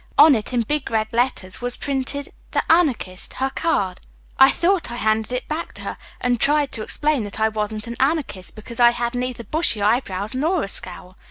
[0.17, 3.99] On it in big red letters was printed, 'The Anarchist, Her Card.'
[4.39, 7.85] I thought I handed it back to her and tried to explain that I wasn't
[7.85, 11.17] an anarchist because I had neither bushy eyebrows nor a scowl.